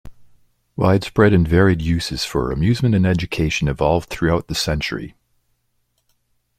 Widespread 0.75 1.31
and 1.31 1.47
varied 1.47 1.79
uses 1.79 2.25
for 2.25 2.51
amusement 2.51 2.95
and 2.95 3.05
education 3.05 3.67
evolved 3.67 4.09
throughout 4.09 4.47
the 4.47 4.55
century. 4.55 5.13